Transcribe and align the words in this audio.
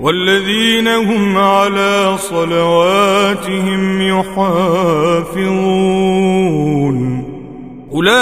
والذين 0.00 0.88
هم 0.88 1.38
على 1.38 2.16
صلواتهم 2.18 4.02
يحافظون. 4.02 5.50
أولئك 7.92 8.20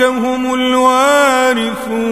هم 0.00 0.54
الوارثون. 0.54 2.10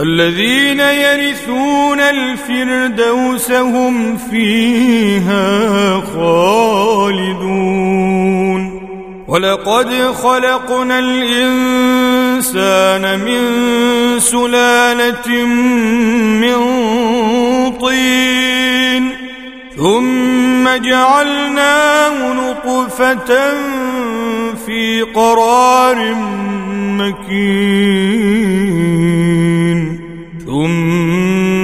الذين 0.00 0.80
يرثون 0.80 2.00
الفردوس 2.00 3.52
هم 3.52 4.16
فيها 4.16 6.00
خالدون. 6.00 7.56
ولقد 9.28 9.88
خلقنا 10.22 10.98
الإنسان 10.98 11.85
من 13.16 14.20
سلالة 14.20 15.44
من 16.40 16.56
طين 17.80 19.10
ثم 19.76 20.68
جعلناه 20.68 22.32
نطفة 22.32 23.54
في 24.66 25.02
قرار 25.14 26.14
مكين 26.98 28.36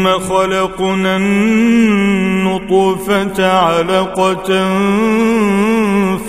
ثم 0.02 0.18
خلقنا 0.18 1.16
النطفة 1.16 2.58
علقة 3.46 4.48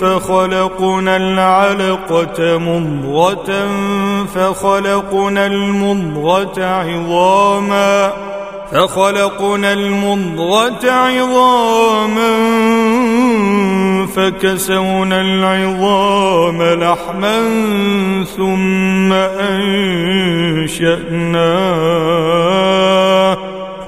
فخلقنا 0.00 1.16
العلقة 1.16 2.58
مضغة 2.58 3.68
فخلقنا 4.34 5.46
المضغة 5.46 6.64
عظاما 6.64 8.12
فخلقنا 8.72 9.72
المضغة 9.72 10.90
عظاما 10.90 12.34
فكسونا 14.16 15.20
العظام 15.20 16.62
لحما 16.62 17.42
ثم 18.36 19.12
أنشأناه 20.62 21.64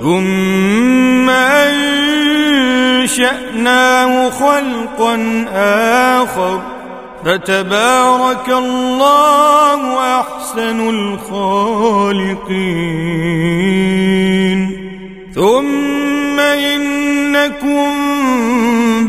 ثم 0.01 1.31
أنشأناه 3.01 4.31
خلقا 4.31 5.45
آخر. 6.23 6.61
فتبارك 7.25 8.49
الله 8.49 9.99
أحسن 10.21 10.89
الخالقين. 10.89 12.37
ثم 15.35 16.41
إنكم 16.41 17.93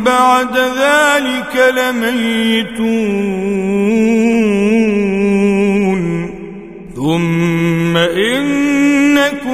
بعد 0.04 0.58
ذلك 0.58 1.74
لميتون. 1.78 3.77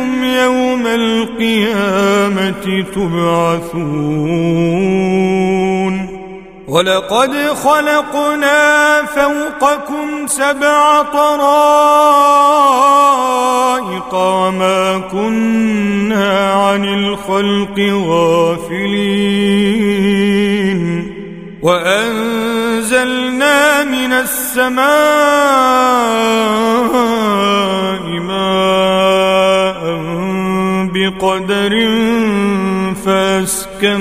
إنكم 0.04 0.24
يوم 0.24 0.88
القيامة 0.88 2.52
تبعثون. 2.96 4.34
ولقد 6.68 7.34
خلقنا 7.64 9.04
فوقكم 9.06 10.28
سبع 10.28 11.02
طرائق 11.02 11.74
وما 14.14 15.02
كنا 15.12 16.54
عن 16.54 16.84
الخلق 16.84 17.80
غافلين. 18.08 19.14
وأنزلنا 21.64 23.04
من 23.84 24.14
السماء 24.14 24.94
بقدر 31.10 31.74
فاسكناه 33.06 33.98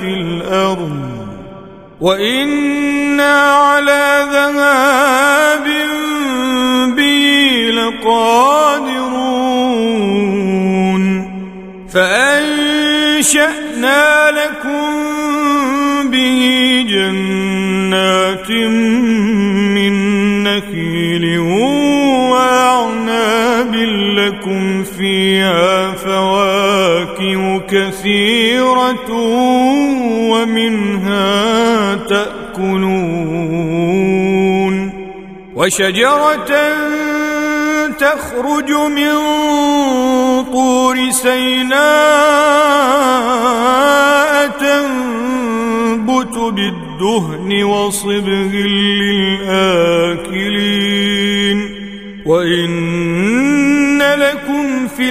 في 0.00 0.06
الأرض. 0.06 1.00
وإنا 2.00 3.52
على 3.52 4.26
ذهاب 4.32 5.66
به 6.96 7.70
لقادرون. 7.74 8.64
فأنشأنا 11.94 12.74
لكم 14.30 14.90
به 16.10 16.40
جنات 16.88 18.50
من 18.50 19.03
كثيرة 27.68 29.10
ومنها 30.30 31.94
تأكلون 31.94 33.54
وشجرة 35.54 36.50
تخرج 37.98 38.70
من 38.70 39.14
طور 40.52 41.10
سيناء 41.10 41.84
تنبت 44.60 46.36
بالدهن 46.38 47.64
وصبغ 47.64 48.28
للآكلين 49.34 50.24
وإن 52.26 54.02
لكم 54.02 54.88
في 54.88 55.10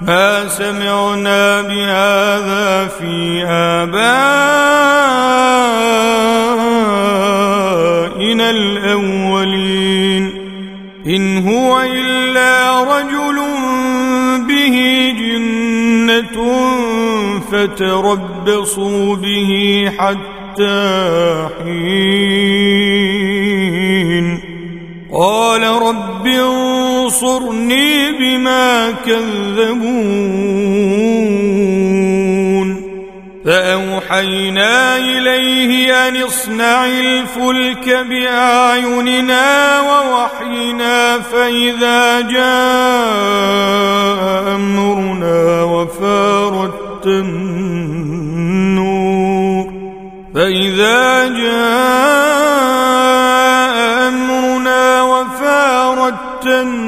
ما 0.00 0.48
سمعنا 0.48 1.62
بهذا 1.62 2.86
في 2.86 3.44
آبائنا 3.46 4.10
الأولين. 8.50 10.30
إن 11.06 11.48
هو 11.48 11.80
إلا 11.80 12.82
رجل 12.82 13.38
به 14.48 14.76
جنة 15.18 16.38
فتربصوا 17.52 19.16
به 19.16 19.92
حتى 19.98 21.48
حين. 21.58 23.08
قال 25.12 25.62
رب 25.62 26.26
انصرني 27.08 28.12
بما 28.12 28.90
كذبون. 29.06 30.28
فأوحينا 33.44 34.96
إليه 34.96 36.08
أن 36.08 36.16
اصنع 36.16 36.86
الفلك 36.86 38.06
بأعيننا 38.10 39.80
ووحينا 39.80 41.18
فإذا 41.18 42.20
جاء 42.20 43.38
أمرنا 44.54 45.62
وفارت 45.62 47.06
النور. 47.06 48.38
فإذا 50.34 51.28
جاء 51.28 52.18
أمرنا 54.08 55.02
وفارت 55.02 56.46
النور 56.46 56.87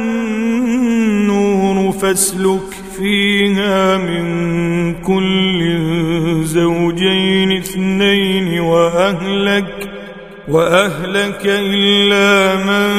فاسلك 2.03 2.75
فيها 2.99 3.97
من 3.97 4.95
كل 4.95 5.81
زوجين 6.45 7.53
اثنين 7.53 8.61
وأهلك 8.61 9.91
وأهلك 10.49 11.43
إلا 11.45 12.57
من 12.65 12.91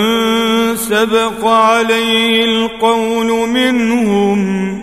سبق 0.76 1.46
عليه 1.46 2.46
القول 2.46 3.50
منهم. 3.50 4.82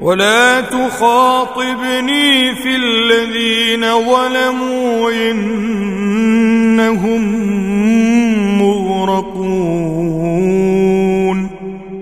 ولا 0.00 0.60
تخاطبني 0.60 2.54
في 2.54 2.76
الذين 2.76 3.80
ظلموا 3.80 5.10
إنهم 5.30 6.60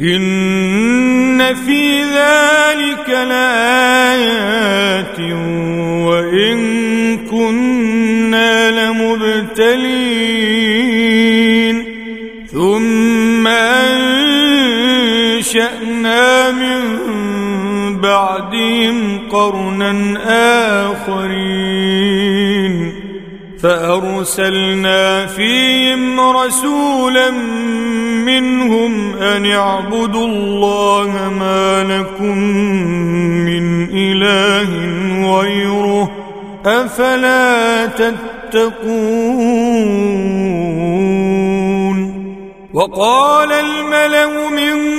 إن 0.00 1.54
في 1.54 2.02
ذلك 2.02 3.08
لآيات 3.08 4.60
وإن 6.06 6.58
كنا 7.16 8.70
لمبتلين. 8.70 9.98
ثم 12.52 13.46
أنشأنا 13.46 14.40
من 16.50 16.82
بعدهم 18.00 19.17
قرنا 19.30 20.18
آخرين. 20.90 22.28
فأرسلنا 23.62 25.26
فيهم 25.26 26.20
رسولا 26.20 27.30
منهم 28.24 29.16
أن 29.16 29.46
اعبدوا 29.46 30.26
الله 30.26 31.32
ما 31.40 31.84
لكم 31.84 32.38
من 33.48 33.88
إله 33.92 34.68
غيره. 35.40 36.10
أفلا 36.66 37.86
تتقون؟ 37.86 38.78
وقال 42.74 43.52
الملأ 43.52 44.50
من 44.50 44.98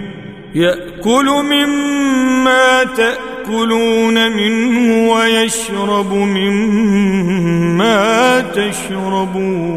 يأكل 0.55 1.25
مما 1.25 2.83
تأكلون 2.83 4.31
منه 4.31 5.11
ويشرب 5.11 6.13
مما 6.13 7.99
تشربون. 8.41 9.71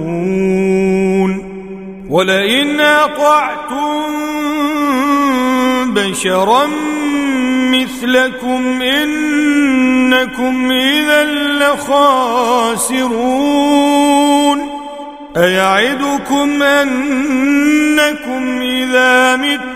ولئن 2.10 2.80
أطعتم 2.80 4.14
بشرا 5.94 6.66
مثلكم 7.72 8.82
إنكم 8.82 10.72
إذا 10.72 11.24
لخاسرون. 11.24 13.14
أيعدكم 15.36 16.62
أنكم 16.62 18.62
إذا 18.62 19.36
متم 19.36 19.73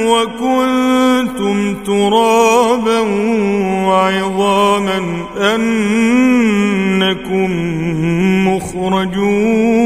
وكنتم 0.00 1.74
ترابا 1.84 3.00
وعظاما 3.88 5.26
أنكم 5.54 7.50
مخرجون 8.48 9.84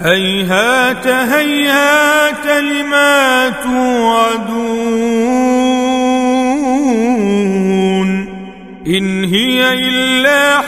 هيهات 0.00 1.06
هيهات 1.06 2.46
لما 2.46 3.48
توعدون 3.50 4.86
إن 8.86 9.24
هي 9.24 9.72
إلا 9.88 10.60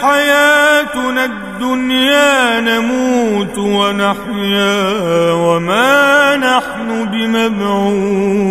حياتنا 0.98 1.24
الدنيا 1.24 2.60
نموت 2.60 3.58
ونحيا 3.58 5.32
وما 5.32 6.36
نحن 6.36 7.04
بمبعوثين. 7.12 8.48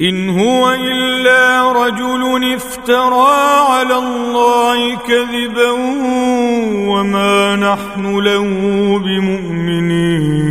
إن 0.00 0.38
هو 0.38 0.72
إلا 0.72 1.72
رجل 1.72 2.54
افترى 2.54 3.34
على 3.70 3.98
الله 3.98 4.96
كذبا 4.96 5.70
وما 6.88 7.56
نحن 7.56 8.18
له 8.18 8.44
بمؤمنين. 8.98 10.42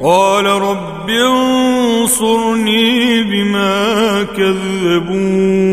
قال 0.00 0.46
رب 0.46 1.10
انصرني 1.10 3.22
بما 3.22 4.22
كذبون. 4.36 5.63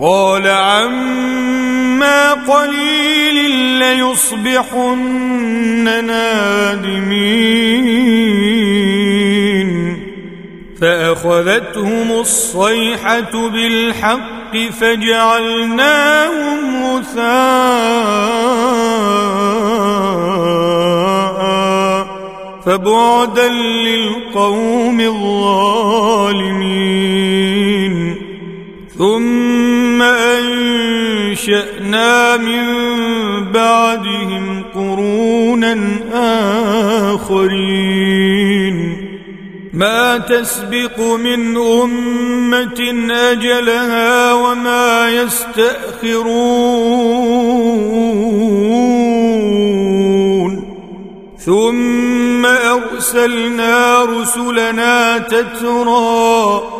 قال 0.00 0.46
عما 0.46 2.32
قليل 2.32 3.50
ليصبحن 3.78 5.04
نادمين. 6.06 7.60
فأخذتهم 10.80 12.12
الصيحة 12.12 13.48
بالحق 13.48 14.56
فجعلناهم 14.80 16.60
غثاء 16.94 17.30
فبعدا 22.66 23.48
للقوم 23.48 25.00
الظالمين. 25.00 26.30
ثم 28.98 29.69
أنشأنا 30.02 31.96
من 32.36 32.64
بعدهم 33.52 34.64
قرونا 34.74 35.78
آخرين. 37.14 38.96
ما 39.72 40.18
تسبق 40.18 41.00
من 41.00 41.56
أمة 41.56 43.10
أجلها 43.10 44.32
وما 44.32 45.10
يستأخرون. 45.10 46.40
ثم 51.38 52.46
أرسلنا 52.46 54.04
رسلنا 54.04 55.18
تترى 55.18 56.79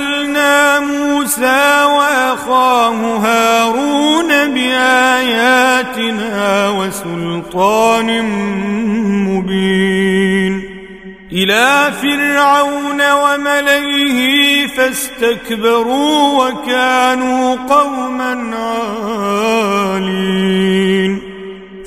أرسلنا 0.00 0.80
موسى 0.80 1.84
وأخاه 1.84 3.16
هارون 3.16 4.28
بآياتنا 4.54 6.34
وسلطان 6.68 8.22
مبين. 9.28 10.70
إلى 11.32 11.92
فرعون 12.02 13.00
وملئه 13.12 14.20
فاستكبروا 14.66 16.44
وكانوا 16.44 17.56
قوما 17.68 18.56
عالين. 19.96 21.29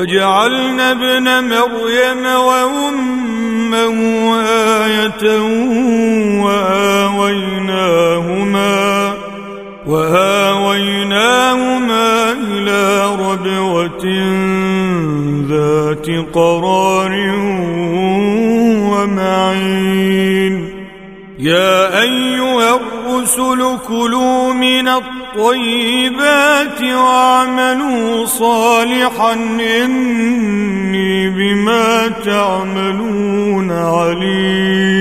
وجعلنا 0.00 0.90
ابن 0.90 1.44
مريم 1.44 2.24
وأمه 2.26 3.96
آية 4.84 5.24
وآويناهما 6.44 7.54
وآويناهما 9.86 11.12
إلى 12.32 13.06
ربوة 13.14 14.04
ذات 15.48 16.08
قرار 16.34 17.12
ومعين. 18.92 20.54
يا 21.38 22.00
أيها 22.02 22.70
الرسل 22.76 23.78
كلوا 23.88 24.52
من 24.52 24.88
الطيبات 25.40 26.82
واعملوا 26.82 28.26
صالحا 28.26 29.32
إني 29.82 31.30
بما 31.30 32.08
تعملون 32.24 33.70
عليم. 33.72 35.00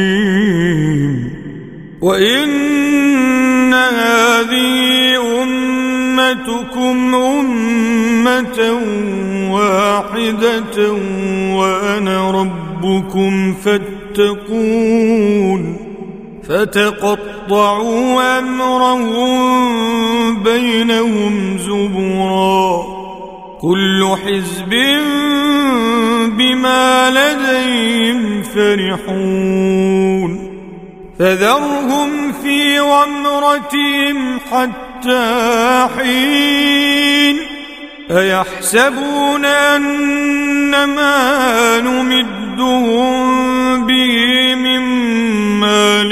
وإن 2.02 3.74
هذه 3.74 5.18
أمتكم 5.44 7.16
أمة 7.16 8.60
واحدة 9.52 10.92
وأنا 11.54 12.32
ربكم 12.32 13.54
فاتقون. 13.54 15.10
فتقطعوا 16.50 17.39
أمرهم 18.20 19.34
بينهم 20.44 21.58
زبرا. 21.58 22.84
كل 23.62 24.16
حزب 24.26 24.70
بما 26.38 27.10
لديهم 27.10 28.42
فرحون. 28.42 30.50
فذرهم 31.20 32.32
في 32.32 32.80
غمرتهم 32.80 34.40
حتى 34.52 35.88
حين. 35.98 37.38
أيحسبون 38.12 39.46
أن 39.46 40.84
ما 40.84 41.82
نمدهم 41.82 43.20
به 43.88 44.56
من 44.56 44.80
مال 45.60 46.12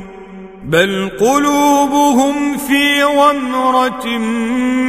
بل 0.71 1.11
قلوبهم 1.19 2.57
في 2.57 3.03
غمرة 3.03 4.07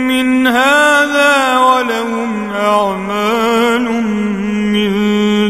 من 0.08 0.46
هذا 0.46 1.58
ولهم 1.58 2.50
أعمال 2.50 3.82
من 4.72 4.92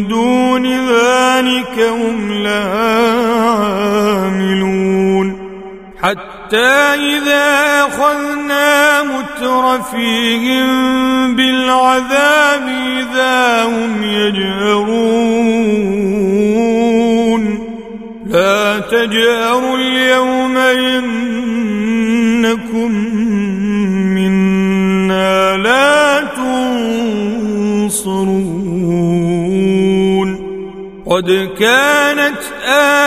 دون 0.08 0.66
ذلك 0.66 1.78
هم 1.78 2.32
لها 2.32 3.22
عاملون. 4.22 5.38
حتى 6.02 6.72
إذا 6.94 7.86
أخذنا 7.86 9.02
مترفيهم 9.02 10.66
بالعذاب 11.36 12.68
إذا 12.98 13.64
هم 13.64 14.02
يجهرون. 14.02 15.42
لا 18.32 18.78
تجهروا 18.78 19.76
اليوم 19.76 20.56
إنكم 20.56 21.32
منا 24.14 25.56
لا 25.56 26.20
تنصرون. 26.36 28.12
قد 31.06 31.48
كانت 31.58 32.42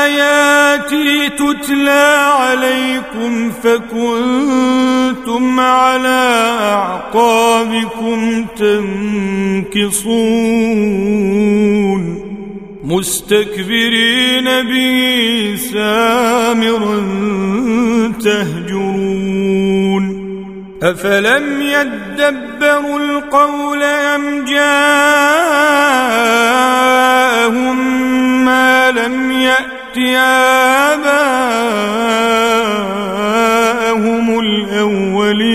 آياتي 0.04 1.30
تتلى 1.30 2.16
عليكم 2.40 3.52
فكنتم 3.64 5.60
على 5.60 6.52
أعقابكم 6.62 8.46
تنكصون. 8.58 10.26
مستكبرين 12.86 14.46
به 14.46 15.56
سامرا 15.74 16.98
تهجرون. 18.24 20.06
أفلم 20.84 21.62
يدبروا 21.62 23.00
القول 23.00 23.84
أم 23.84 24.46
جاءهم 24.46 24.86
ما 28.46 28.92
لم 28.92 29.32
يأت 29.32 29.98
آباءهم 30.98 31.20
الأولين؟ 34.40 35.55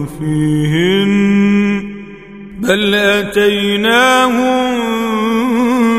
فيهن 0.06 1.94
بل 2.60 2.96
أتيناهم 2.96 4.64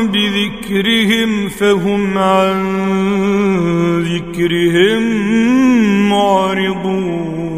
بذكرهم 0.07 1.49
فهم 1.49 2.17
عن 2.17 2.63
ذكرهم 4.03 5.03
معرضون. 6.09 7.54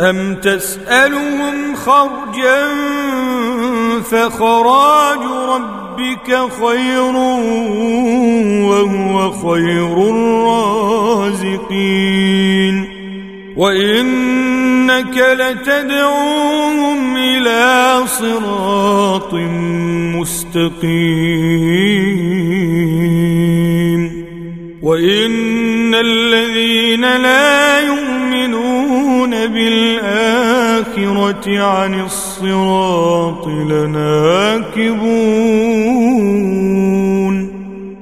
أم 0.00 0.34
تسألهم 0.34 1.74
خرجا 1.74 2.62
فخراج 4.10 5.18
ربك 5.48 6.38
خير 6.60 7.14
وهو 8.66 9.30
خير 9.30 10.10
الرازقين 11.30 12.94
وإنك 13.56 15.16
لتدعوهم 15.16 17.16
إلى 17.16 17.96
صراط 18.06 19.34
مستقيم 20.14 20.64
وإن 24.82 25.94
الذين 25.94 27.00
لا 27.00 27.43
عن 31.48 32.00
الصراط 32.00 33.46
لناكبون. 33.46 34.94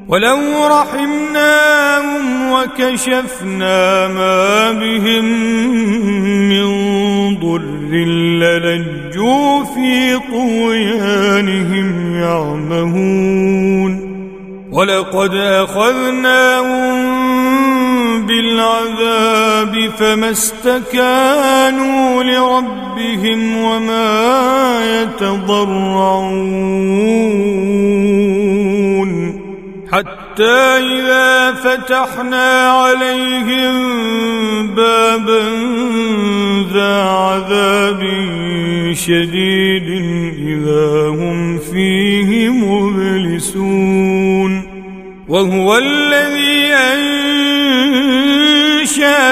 ولو 0.08 0.38
رحمناهم 0.66 2.52
وكشفنا 2.52 4.08
ما 4.08 4.72
بهم 4.72 5.24
من 6.48 6.66
ضر 7.40 7.62
للجوا 7.92 9.64
في 9.64 10.18
طغيانهم 10.32 12.14
يعمهون. 12.14 13.92
ولقد 14.72 15.34
أخذناهم 15.34 17.02
بالعذاب 18.26 19.90
فما 19.98 20.30
استكانوا 20.30 22.22
لربهم 22.22 23.56
وما 23.56 25.02
يتضرعون. 25.02 26.52
حتى 29.92 30.60
إذا 30.78 31.52
فتحنا 31.52 32.70
عليهم 32.70 33.74
بابا 34.66 35.42
ذا 36.72 37.02
عذاب 37.02 38.02
شديد 38.92 39.88
إذا 40.48 41.08
هم 41.08 41.58
فيه 41.58 42.48
مبلسون. 42.48 44.52
وهو 45.28 45.78
الذي 45.78 46.72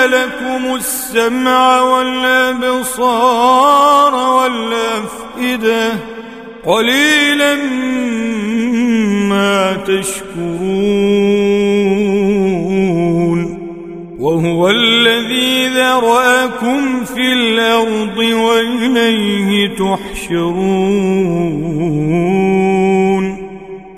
لكم 0.07 0.75
السمع 0.75 1.83
والابصار 1.83 3.35
والافئده 4.15 5.93
قليلا 6.67 7.55
ما 9.29 9.77
تشكرون 9.87 11.31
وهو 14.19 14.71
الذي 14.71 15.69
ذرأكم 15.69 17.05
في 17.05 17.33
الأرض 17.33 18.19
وإليه 18.19 19.69
تحشرون 19.77 21.31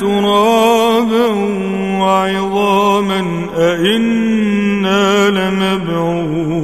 ترابا 0.00 1.26
وعظاما 2.00 3.46
أئنا 3.56 5.30
لمبعوثون 5.30 6.60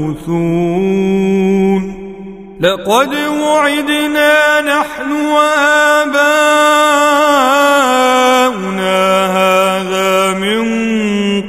لقد 2.60 3.14
وعدنا 3.42 4.60
نحن 4.60 5.12
وآباؤنا 5.12 6.26
هذا 9.26 10.38
من 10.38 10.62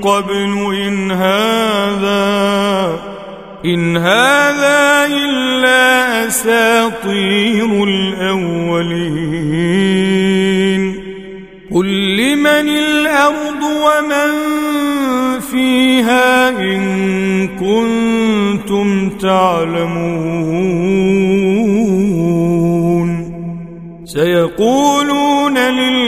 قبل 0.02 0.76
إن 0.88 1.12
هذا 1.12 2.28
إن 3.66 3.98
هذا 3.98 5.06
إلا 5.06 6.28
أساطير 6.28 7.84
الأولين 7.84 9.27
لمن 12.48 12.70
الأرض 12.70 13.64
ومن 13.64 14.30
فيها 15.40 16.50
إن 16.50 17.48
كنتم 17.48 19.10
تعلمون. 19.10 20.48
سيقولون 24.06 25.58
لله 25.58 26.08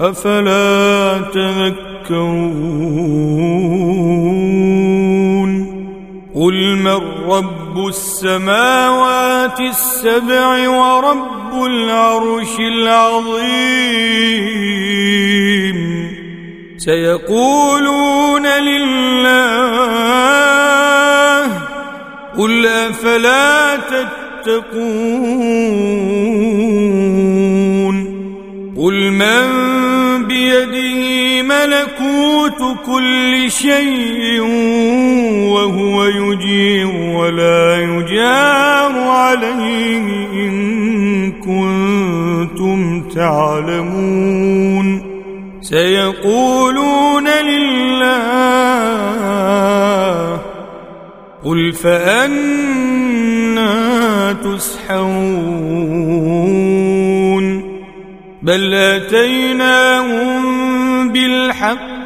أفلا 0.00 1.20
تذكرون؟ 1.34 2.64
قل 6.34 6.76
من 6.76 7.00
رب 7.28 7.63
السماوات 7.78 9.60
السبع 9.60 10.68
ورب 10.68 11.64
العرش 11.64 12.58
العظيم. 12.58 13.94
سيقولون 16.78 18.46
لله 18.46 19.74
قل 22.38 22.66
أفلا 22.66 23.76
تتقون. 23.76 25.14
قل 28.76 29.10
من 29.10 29.46
بيده 30.26 30.93
كل 32.86 33.50
شيء 33.50 34.40
وهو 35.50 36.04
يجير 36.04 36.86
ولا 36.86 37.78
يجار 37.78 38.98
عليه 38.98 40.06
إن 40.32 41.32
كنتم 41.32 43.08
تعلمون. 43.08 45.14
سيقولون 45.60 47.28
لله 47.28 48.24
قل 51.44 51.72
فأنا 51.72 52.84
تسحرون. 54.32 55.84
بل 58.42 58.74
أتيناهم 58.74 60.44
بالحق 61.08 61.93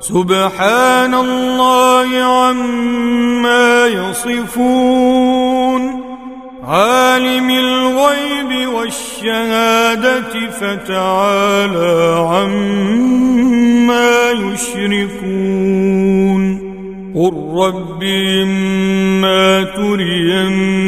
سبحان 0.00 1.14
الله 1.14 2.08
عما 2.22 3.86
يصفون. 3.86 5.82
عالم 6.64 7.50
الغيب 7.50 8.68
والشهادة 8.74 10.50
فتعالى 10.60 12.26
عما 12.30 14.10
يشركون. 14.30 15.88
قل 17.14 17.34
رب 17.56 18.02
إما 18.42 19.62
تريني 19.62 20.87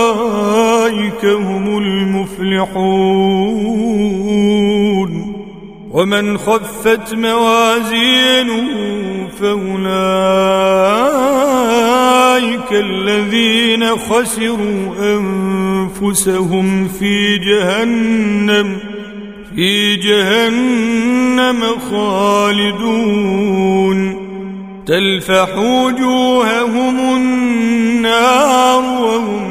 هم 1.25 1.77
المفلحون 1.77 2.81
ومن 5.91 6.37
خفت 6.37 7.13
موازينه 7.13 8.67
فأولئك 9.39 9.91
الذين 12.71 13.85
خسروا 13.85 14.95
أنفسهم 14.99 16.87
في 16.87 17.37
جهنم 17.37 18.77
في 19.55 19.95
جهنم 19.95 21.63
خالدون 21.91 23.41
تلفح 24.87 25.57
وجوههم 25.57 26.99
النار 27.15 28.83
وهم 28.83 29.50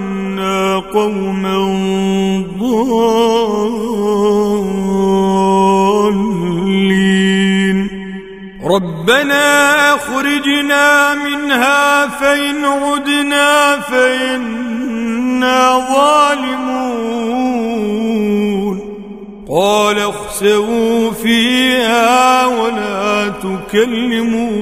قوما 0.93 1.57
ضالين 6.51 7.89
ربنا 8.63 9.95
اخرجنا 9.95 11.15
منها 11.15 12.07
فان 12.07 12.65
عدنا 12.65 13.79
فانا 13.79 15.87
ظالمون 15.93 17.21
قال 19.49 19.99
اخسئوا 19.99 21.11
فيها 21.11 22.45
ولا 22.45 23.29
تكلمون 23.29 24.61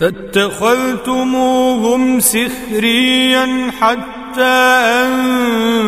فاتخذتموهم 0.00 1.40
سخريا 2.20 3.70
حتى 3.80 4.42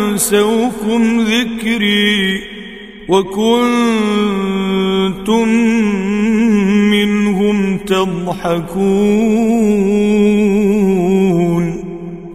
أنسوكم 0.08 1.20
ذكري 1.20 2.40
وكنتم 3.08 3.68
منهم 6.90 7.78
تضحكون. 7.78 9.08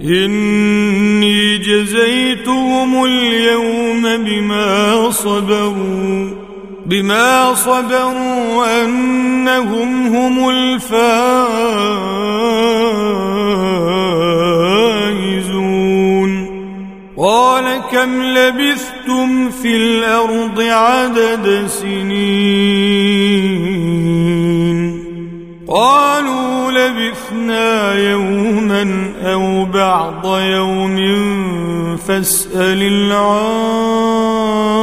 إني 0.03 1.57
جزيتهم 1.57 3.05
اليوم 3.05 4.03
بما 4.17 5.12
صبروا. 5.12 6.03
بما 6.86 7.56
صبروا 7.56 8.84
أنهم 8.84 10.15
هم 10.15 10.50
الفائزون. 10.50 10.84
قال 17.17 17.82
كم 17.91 18.24
لبثتم 18.24 19.50
في 19.50 19.76
الأرض 19.76 20.62
عدد 20.62 21.67
سنين؟ 21.67 23.04
قالوا 25.67 26.72
لبثنا 26.72 27.93
يوما 28.12 29.12
أو 29.24 29.65
بعض 29.65 30.39
يوم 30.39 30.98
فاسأل 31.98 32.82
العادين 32.82 34.83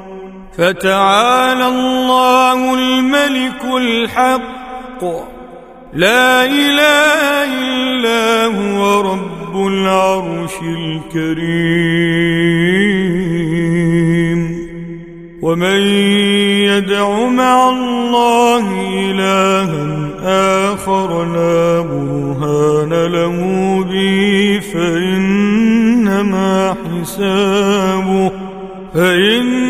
فتعالى 0.57 1.67
الله 1.67 2.73
الملك 2.73 3.63
الحق. 3.77 5.03
لا 5.93 6.45
إله 6.45 7.43
إلا 7.43 8.45
هو 8.45 9.01
رب 9.01 9.67
العرش 9.67 10.55
الكريم. 10.61 12.21
ومن 15.41 15.81
يدع 16.69 17.25
مع 17.25 17.69
الله 17.69 18.65
إلها 18.93 20.01
آخر 20.73 21.25
لا 21.25 21.81
برهان 21.81 22.89
له 23.05 23.37
به 23.83 24.59
فإنما 24.73 26.55
حسابه 27.01 28.31
فإنما 28.93 29.60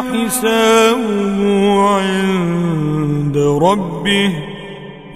حسابه 0.00 1.80
عند 1.80 3.36
ربه 3.36 4.32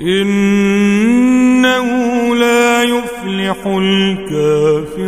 إنه 0.00 1.86
لا 2.34 2.82
يفلح 2.82 3.66
الكافرون. 3.66 5.04